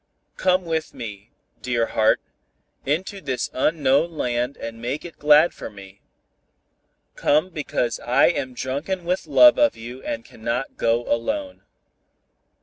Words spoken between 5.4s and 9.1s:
for me. Come because I am drunken